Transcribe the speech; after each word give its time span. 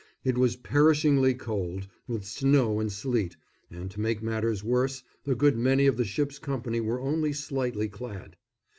It 0.23 0.35
was 0.35 0.55
perishingly 0.55 1.35
cold, 1.35 1.87
with 2.07 2.25
snow 2.25 2.79
and 2.79 2.91
sleet, 2.91 3.37
and, 3.69 3.91
to 3.91 3.99
make 3.99 4.23
matters 4.23 4.63
worse, 4.63 5.03
a 5.27 5.35
good 5.35 5.55
many 5.55 5.85
of 5.85 5.95
the 5.95 6.05
ship's 6.05 6.39
company 6.39 6.79
were 6.79 6.99
only 6.99 7.33
slightly 7.33 7.87
clad. 7.87 8.35